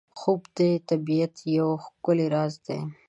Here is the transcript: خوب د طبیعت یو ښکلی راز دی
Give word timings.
خوب 0.19 0.41
د 0.57 0.59
طبیعت 0.89 1.33
یو 1.57 1.69
ښکلی 1.85 2.27
راز 2.33 2.53
دی 2.65 2.79